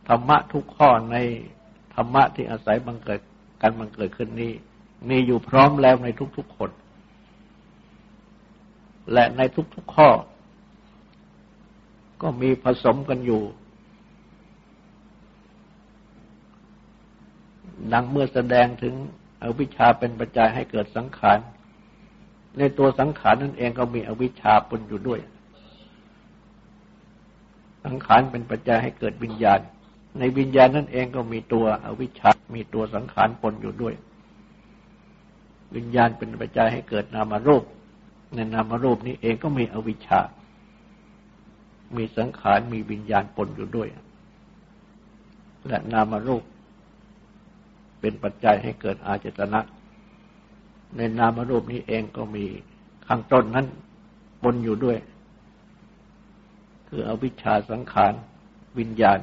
[0.08, 1.16] ธรรมะทุกข้อใน
[1.94, 3.20] ธรรมะที่อาศัยบังเกิด
[3.62, 4.52] การบังเกิดขึ้นนี้
[5.08, 6.70] มีอยู่พร้อมแล้วในทุกๆคน
[9.12, 9.40] และใน
[9.74, 10.08] ทุกๆข้อ
[12.22, 13.42] ก็มีผสมกันอยู่
[17.92, 18.94] ดังเมื่อแสดงถึง
[19.42, 21.38] อวิชชาเป็นปัจจัยให้เกิดสังขาร
[22.58, 25.20] ในตัวสังขารนั่นเองก็มีอวิชชาปนอยู่ด้วย
[27.84, 29.60] สังขารเป็นปัจจัยให้เกิดวิญญาณ
[30.18, 33.94] ในวิญญาณนั่นเองก็มีตัวอวิชชา มีตัวสังขารปนอยู่ด้วย
[35.76, 37.64] วิญญาณเป็นปัจจัยให้เกิดนามรูป
[38.34, 40.20] ในนามรูปนี้เองก็มีอวิชชา
[41.96, 43.88] มีสังขาร มีวิญญาณปนอยู่ด้วย
[45.68, 46.42] และนามรูป
[48.00, 49.60] เป็นปัจจัยให้เกิดอาจตนะ
[50.96, 52.44] ในนามรูปนี้เองก็มี
[53.06, 53.66] ข้างต้นนั้น
[54.42, 54.98] ปนอยู่ด้วย
[56.88, 58.12] คืออวิชชาสังขาร
[58.78, 59.18] วิญญาณ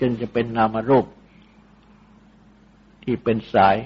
[0.00, 1.06] จึงจะเป็นนามรูป
[3.04, 3.76] ที่เป็นสาย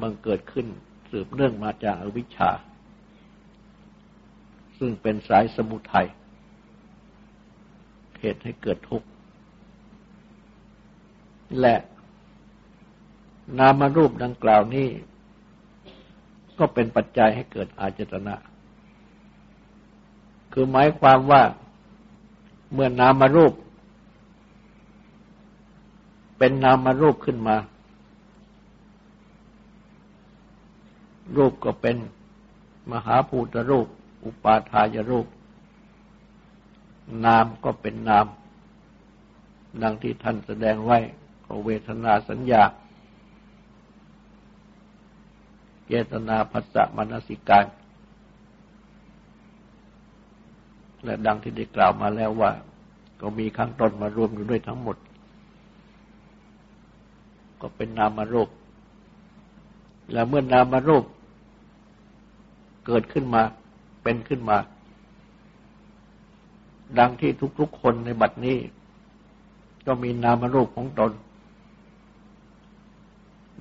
[0.00, 0.66] บังเกิดขึ้น
[1.10, 2.50] สืบเนื่องมาจากอวิชชา
[4.78, 6.08] ซึ่งเป็นสายสมุทัย
[8.22, 9.08] เหตุให้เกิดทุกข์
[11.60, 11.74] และ
[13.58, 14.88] นามรูปดังกล่าวนี้
[16.58, 18.34] ก็เป็นปัจจัยให้เกิดอาจตนะ
[20.52, 21.42] คือหมายความว่า
[22.72, 23.52] เมื่อนามรูป
[26.38, 27.56] เป็นนามรูปขึ้นมา
[31.36, 31.96] รูปก็เป็น
[32.92, 33.86] มหาภูตรูป
[34.24, 35.26] อุปาทายรูป
[37.24, 38.26] นามก็เป็นนาม
[39.82, 40.98] ดังที่ท่านแสดงไว้
[41.64, 42.70] เวทนาสัญญาก
[45.92, 47.64] จตนาภัสสะมนสิการ
[51.04, 52.50] และดังที่ได้กล่าวมาแล้วว่า
[53.20, 54.96] ก็มีข้างต้นมารวมอยู่ด้วยทั้งหมด
[57.60, 58.48] ก็เป็นนามารูป
[60.12, 61.04] และเมื่อนามารูป
[62.86, 63.42] เกิดขึ้นมา
[64.02, 64.56] เป็นขึ้นมา
[66.98, 68.58] ดังที่ทุกๆคนในบัดนี้
[69.86, 71.12] ก็มีนามรูปของตน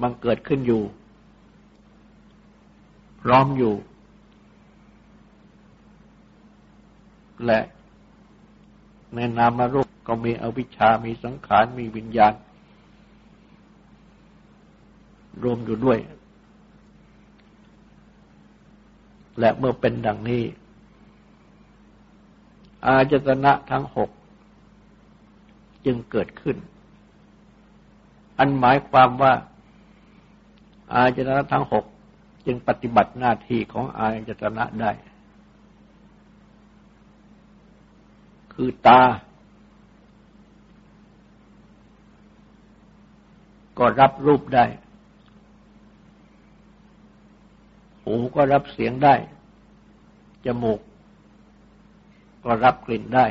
[0.02, 0.82] มันเกิดขึ้นอยู่
[3.22, 3.74] พร้อมอยู่
[7.46, 7.60] และ
[9.16, 12.34] ในนามรูปก็มีอวิชชามีสังขาร มีวิญญาณ
[15.44, 16.00] รวมอยู่ด้วย
[19.40, 20.44] และเมื่อเป็นดังนี้
[22.86, 24.10] อาจตนะทั้งหก
[25.86, 26.58] จึงเกิดขึ้น
[28.38, 29.34] อันหมายความว่า
[30.94, 31.86] อาจตนะทั้งหก
[32.46, 34.92] จึงปฏิบัติหน้าที่ของอาจตนะได้
[38.54, 39.02] คือตา
[43.78, 44.66] ก็รับรูปได้
[48.04, 49.16] หูก็รับเสียงได้
[50.46, 50.80] จมูก
[52.44, 53.26] ก็รับกลิ่นได้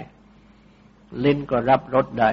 [1.24, 2.30] ลิ้นก็รับรสได้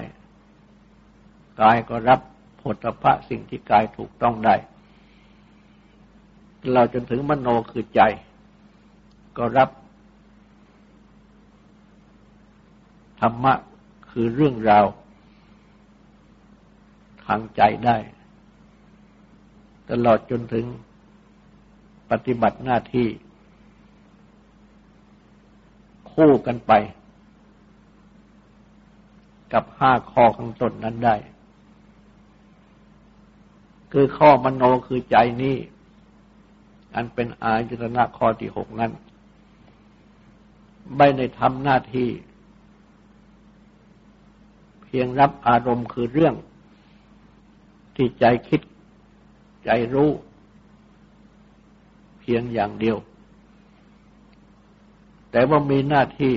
[1.61, 2.19] กายก็รับ
[2.61, 4.55] ผลพระสิ่งที่กายถูกต้องได้
[6.73, 8.01] เราจนถึงมโนคือใจ
[9.37, 9.69] ก็รับ
[13.21, 13.53] ธรรมะ
[14.11, 14.85] คือเรื่องราว
[17.25, 17.97] ทางใจได้
[19.89, 20.65] ตลอดจนถึง
[22.11, 23.07] ปฏิบัติหน้าที่
[26.19, 26.73] คู่กันไป
[29.53, 31.15] กับห้าข้อข้างต้นนั้นได้
[33.91, 35.55] คือข้อมโนคือใจนี้
[36.95, 38.91] อันเป็นอายตนะข้อที่หกนั้น
[40.97, 42.09] ไม่ได้ทำหน้าที่
[44.83, 46.35] เพียงรับอารมณ์คือเรื่อง
[47.95, 48.61] ที่ใจคิด
[49.65, 50.11] ใจรู้
[52.19, 52.97] เพียงอย่างเดียว
[55.31, 56.35] แต่ว่ามีหน้าที่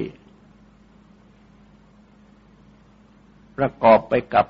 [3.56, 4.46] ประกอบไปกับ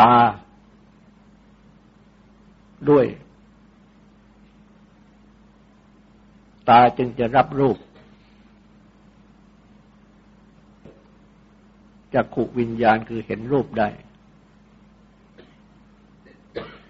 [0.00, 0.14] ตา
[2.90, 3.06] ด้วย
[6.68, 7.76] ตาจึงจะรับรูป
[12.14, 13.88] จากขุวิญญาณคือเห็นรูปได้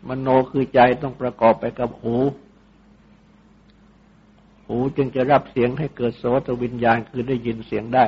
[0.08, 2.16] มโนคือใจต้องประกอบไปกับหู
[4.70, 8.06] หูจึงจะรับเสียงให้เกิดโสตวิญญาณคือได้ยินเสียงได้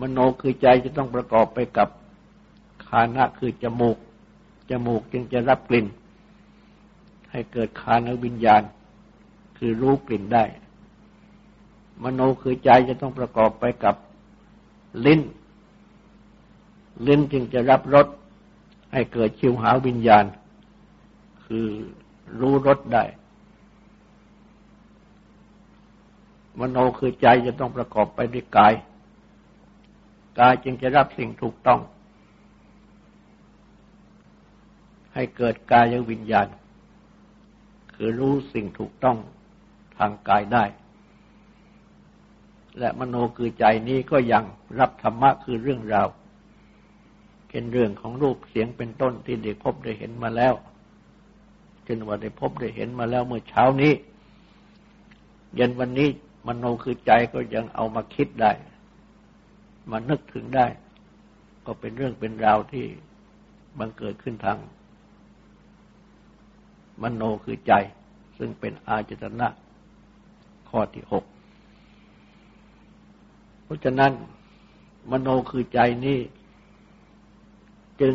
[0.00, 1.88] มโนคือใจจะต้องประกอบไปกับ
[2.86, 3.96] คานะคือจมูก
[4.70, 5.86] จมูกจึงจะรับกลิ่น
[7.30, 8.62] ให้เกิดคานวิญญาณ
[9.58, 10.44] คือรู้กลิ่นได้
[12.02, 13.94] มโนคือใจจะต้องประกอบไปกับ
[15.04, 15.20] ลิ้น
[17.06, 18.06] ลิ้นจึงจะรับรส
[18.92, 20.24] ให้เกิดชิวหาวิญญาณ
[21.44, 21.66] คือ
[22.40, 23.04] รู้รสได้
[26.58, 28.74] มโนคือใจจะต้องประกอบไปด้วยกาย
[30.38, 31.80] กายจึงจะรับสิ่งถูกต้อง
[35.14, 36.48] ให้เกิดกายวิญญาณ
[37.94, 39.16] คือรู้สิ่งถูกต้อง
[39.98, 40.64] ทางกายได้
[42.78, 44.44] และมโนคือใจนี้ก็ยัง
[44.78, 46.08] รับธรรมะคือเรื่องราว
[47.48, 50.54] เป็นเรื่องของรูปเสียงเป็นต้นที่ได้พบได้เห็นมาแล้ว
[51.84, 53.92] เช่นว่าได้พบได้เห็นมาแล้วเมื่อเช้านี้
[55.54, 56.08] เย็นวันนี้
[56.46, 58.52] มโนคือใจก็ยังเอามาคิดได้
[59.90, 60.66] มานึกถึงได้
[61.66, 62.84] ก็เป็นเรื่องเป็นราวที่
[63.78, 64.58] บังเกิดขึ้นทาง
[67.02, 67.72] มโนคือใจ
[68.38, 69.48] ซึ่งเป็นอาจตนะ
[70.70, 71.24] ข้อที่หก
[73.64, 74.12] เพราะฉะนั้น
[75.10, 76.18] มโนคือใจนี้
[78.00, 78.14] จึง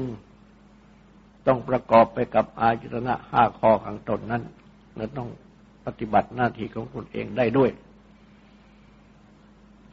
[1.48, 4.44] ต้องประกอบไปกับอาจตนะห้าข้อขังตนนั้น
[4.96, 5.30] และต้อง
[5.86, 7.72] ปฏิบัติหน้าที่ของตนเองได้ด้วย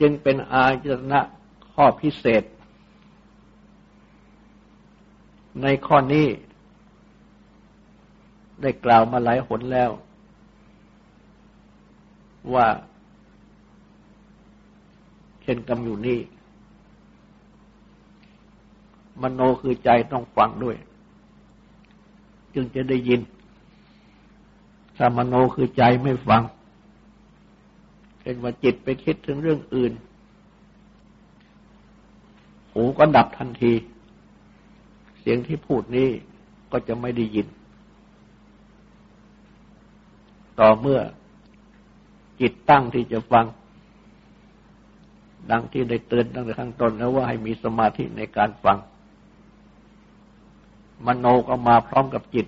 [0.01, 1.21] จึงเป็นอาจตนะ
[1.73, 2.43] ข้อพิเศษ
[5.63, 6.27] ในข้อนี้
[8.63, 9.91] ได้กล่าวมาหลายหนแล้ว
[12.55, 12.67] ว่า
[15.43, 16.21] เช่นกำอยู่นี่
[19.23, 20.77] มโนคือใจต้องฟังด้วย
[22.55, 23.21] จึงจะได้ยิน
[24.97, 26.43] ถ้ามโนคือใจไม่ฟัง
[28.23, 29.93] เป็นว่าจิตไปคิดถึงเรื่องอื่น
[32.73, 33.73] หูก็ดับทันที
[35.21, 36.09] เสียงที่พูดนี้
[36.73, 37.47] ก็จะไม่ได้ยิน
[40.61, 41.01] ต่อเมื่อ
[42.41, 43.47] จิตตั้งที่จะฟัง
[45.51, 48.79] ดังที่ได้เตือนตั้งแต่ข้างต้นแล้วว่าให้มีสมาธิในการฟัง
[51.07, 52.47] มโนก็มาพร้อมกับจิต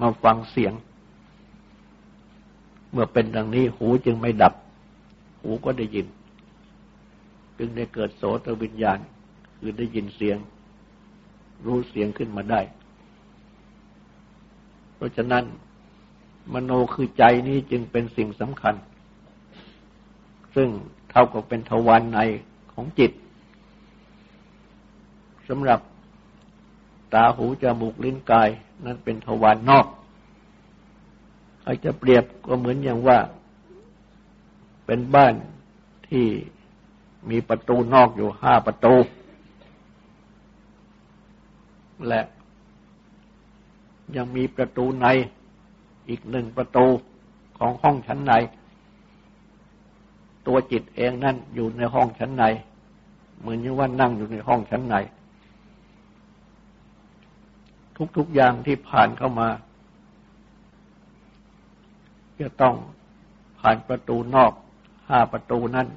[0.00, 0.72] มาฟังเสียง
[2.94, 4.54] เมื่อเป็นดังนี้หูจึงไม่ดับ
[5.40, 6.06] หูก็ได้ยิน
[7.58, 8.98] จึงได้เกิดโสตวิญญาณ
[9.58, 10.36] คือได้ยินเสียง
[11.64, 12.60] รู้เสียงขึ้นมาได้
[14.94, 15.44] เพราะฉะนั้น
[16.52, 18.74] มโนคือใจนี้จึงเป็นสิ่งสำคัญ
[20.54, 20.68] ซึ่ง
[21.10, 22.18] เท่ากับเป็นทวารใน
[22.72, 23.12] ของจิต
[25.48, 25.80] สำหรับ
[27.14, 28.48] ตาหูจมูกลิ้นกาย
[28.84, 29.86] นั้นเป็นทวารนนอก
[31.64, 33.18] ใครจะเปรียบก็เหมือนอย่างว่า
[34.86, 35.34] เป็นบ้าน
[36.08, 36.26] ที่
[37.30, 38.94] มีประตูนอกอยู่ห้าประตู
[42.08, 42.22] และ
[44.16, 45.06] ยังมีประตูใน
[46.08, 46.86] อีกหนึ่งประตู
[47.58, 48.32] ของห้องชั้นใน
[50.46, 52.44] ตัวจิตเองนั่นอยู่ในห้องชั้นใน
[53.40, 54.94] เหมือนอย่างว่านั่งอยู่ในห้องชั้นใน
[58.16, 59.48] ทุกๆอย่างที่ผ่านเข้ามา
[62.40, 62.74] จะต้อง
[63.60, 64.52] ผ่านประตูนอก
[65.08, 65.88] ห้าประตูนั้น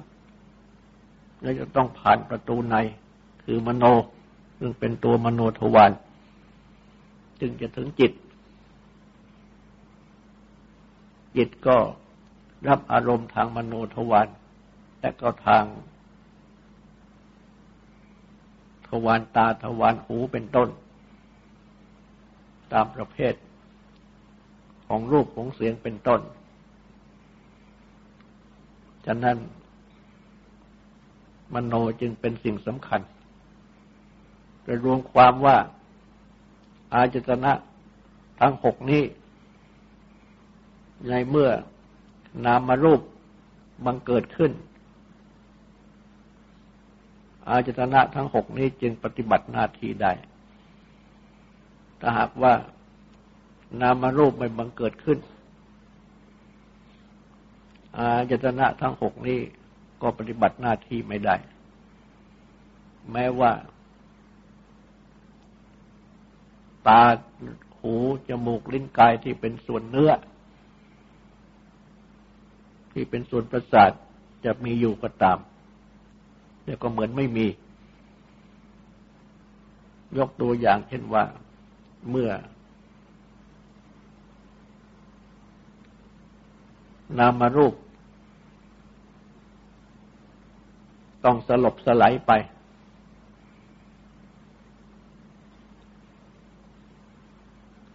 [1.42, 2.76] แล้วจะต้องผ่านประตูใน
[3.44, 3.84] คือมโน
[4.58, 5.92] ซึ่งเป็นตัวมโนทวาร
[7.40, 8.12] จึงจะถึงจิต
[11.36, 11.76] จิตก็
[12.68, 14.28] รับอารมณ์ทางมโนทวาร
[15.00, 15.64] และก็ทาง
[18.88, 20.68] ทวารตาทวารหูเป็นต้น
[22.72, 23.34] ตามประเภท
[24.88, 26.20] ของรูปของเสียงเป็นต้น
[29.06, 29.36] ฉะนั้น
[31.54, 33.00] มโนจึงเป็นสิ่งสำคัญ
[34.62, 35.56] โดยรวมความว่า
[36.92, 37.52] อาจตนะ
[38.40, 39.02] ทั้งหกนี้
[41.08, 41.50] ในเมื่อ
[42.44, 43.00] นามมารูป
[43.84, 44.52] บังเกิดขึ้น
[47.48, 50.12] อาจตนะทั้งหกนี้จึงปฏิบัติหน้าที่ได้
[52.00, 52.52] ถ้าหากว่า
[53.80, 55.18] นามารูปไม่บังเกิดขึ้น
[57.96, 59.40] อาจตนะทั้งหกนี้
[60.02, 61.36] ก็ปฏิบัติหน้าที่ไม่ได้
[63.12, 63.52] แม้ว่า
[66.86, 67.02] ตา
[67.78, 67.94] หู
[68.28, 70.12] จมูกลิ้นกายที่เป็นส่วนเนื้อ
[72.92, 73.92] ที่เป็นส่วนประสาท
[74.44, 75.38] จะมีอยู่ก็ตาม
[76.64, 77.46] แต่ก็เหมือนไม่มี
[80.18, 81.24] ยกตัวอย่างเช่นว่า
[82.10, 82.30] เมื่อ
[87.18, 87.74] นามารูป
[91.24, 92.32] ต้องสลบสลายไป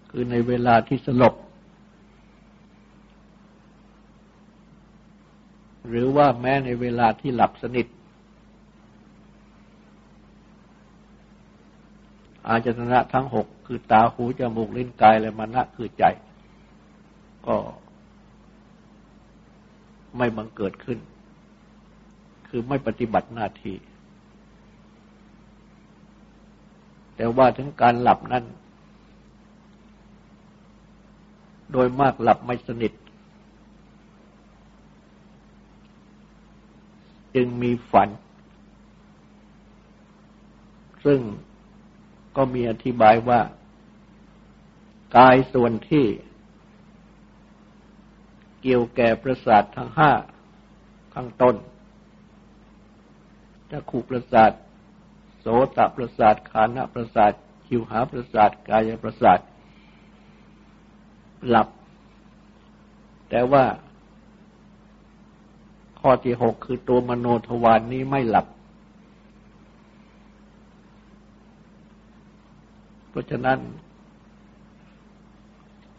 [0.09, 1.36] คือในเวลาที่สลบ
[5.88, 7.88] หรือว่าแม้ในเวลาที่หลับสนิท
[12.47, 16.03] อาจตนะทั้งหกคือตาหูจมูกลิ้นกายและมณะคือใจ
[17.47, 17.55] ก็
[20.18, 20.99] ไม่บังเกิดขึ้น
[22.47, 23.76] คือไม่ปฏิบัติหน้าที่
[27.16, 28.43] แต่ว่าถึงการหลับนั้น
[31.72, 32.93] โดยมากหลับไม่สนิท
[37.36, 38.09] จึงมีฝัน
[41.05, 41.20] ซึ่ง
[42.36, 43.39] ก็มีอธิบายว่า
[45.18, 46.05] กายส่วนที่
[48.64, 50.11] เกี่ยวแก่ประสาททั้งห้า
[51.14, 51.55] ข้างต้น
[53.72, 54.51] จะขูประสาท
[55.39, 55.45] โส
[55.78, 57.32] ตประสาทขานะประสาท
[57.68, 59.39] คิวหาประสาทกายประสาท
[61.47, 61.68] หลับ
[63.30, 63.66] แต่ว่า
[65.99, 68.47] ข้อที่หกคือตัวมโนทวารนนี้ไม่หลับ
[73.09, 73.59] เพราะฉะนั้น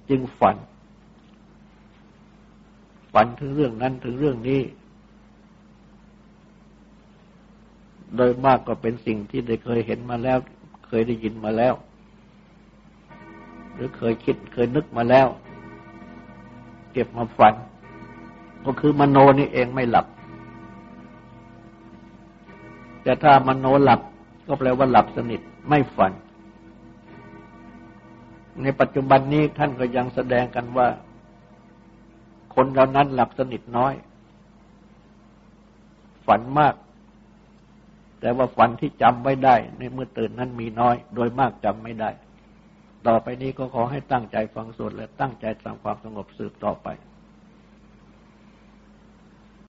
[0.08, 0.56] จึงฝัน
[3.14, 4.60] ฝันถึงเรื่องนั้นถึงเรื่องนี้
[8.16, 10.38] โดยมากก็เป็นสิ่งที่ได้เคยเห็นมาแล้ว
[10.86, 11.74] เคยได้ยินมาแล้ว
[13.74, 15.26] หรือเคยคิดเคยนึกมาแล้ว
[16.92, 17.54] เก็บมาฝัน
[18.64, 20.06] ก็คือมโนนี่เองไม่หลับ
[23.02, 24.00] แต่ถ้ามโนหลับ
[24.46, 26.12] ก็แปลว่าหลับสนิทไม่ฝัน
[28.62, 30.88] ในปัจจุบันนี้ท่านก็ยังแสดงกันว่า
[32.54, 33.94] คนเรานั้นหลับสนิทน้อย
[36.26, 36.74] ฝันมาก
[38.20, 42.10] แต่ว่าฝันที่จำไว้ได้ ในเมื่อตื่นนั้นมีน้อย โดยมากจำไม่ได้
[43.06, 46.88] ต่อไปนี้ก็ขอให้ตั้งใจฟังสวดและตั้งใจทำความสงบสืบต่อไป